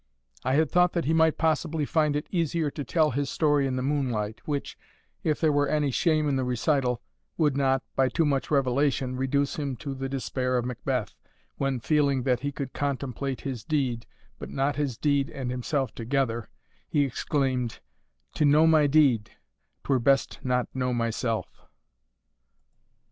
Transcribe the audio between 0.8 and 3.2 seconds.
that he might possibly find it easier to tell